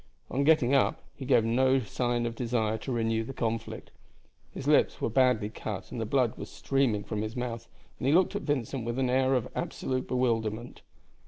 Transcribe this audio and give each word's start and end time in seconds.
On 0.31 0.43
getting 0.43 0.73
up 0.73 1.03
he 1.15 1.25
gave 1.25 1.45
no 1.45 1.79
sign 1.81 2.25
of 2.25 2.33
a 2.33 2.35
desire 2.35 2.75
to 2.79 2.91
renew 2.91 3.23
the 3.23 3.35
conflict. 3.35 3.91
His 4.51 4.65
lips 4.67 4.99
were 4.99 5.11
badly 5.11 5.51
cut 5.51 5.91
and 5.91 6.01
the 6.01 6.07
blood 6.07 6.39
was 6.39 6.49
streaming 6.49 7.03
from 7.03 7.21
his 7.21 7.35
mouth, 7.35 7.67
and 7.99 8.07
he 8.07 8.11
looked 8.15 8.35
at 8.35 8.41
Vincent 8.41 8.83
with 8.83 8.97
an 8.97 9.11
air 9.11 9.35
of 9.35 9.47
absolute 9.55 10.07
bewilderment. 10.07 10.81